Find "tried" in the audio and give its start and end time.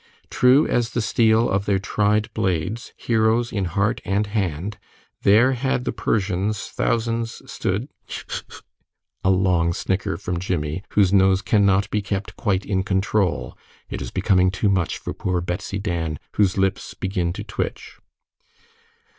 1.77-2.33